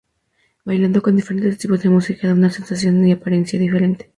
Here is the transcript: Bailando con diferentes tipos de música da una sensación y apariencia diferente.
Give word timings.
Bailando 0.65 1.03
con 1.03 1.15
diferentes 1.15 1.59
tipos 1.59 1.83
de 1.83 1.89
música 1.91 2.25
da 2.27 2.33
una 2.33 2.49
sensación 2.49 3.05
y 3.07 3.11
apariencia 3.11 3.59
diferente. 3.59 4.09